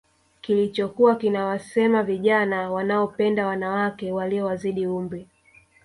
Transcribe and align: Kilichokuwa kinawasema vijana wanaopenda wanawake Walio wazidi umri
Kilichokuwa 0.41 1.15
kinawasema 1.15 2.03
vijana 2.03 2.71
wanaopenda 2.71 3.47
wanawake 3.47 4.11
Walio 4.11 4.45
wazidi 4.45 4.87
umri 4.87 5.27